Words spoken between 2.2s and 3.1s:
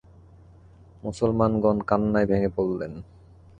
ভেঙ্গে পড়লেন।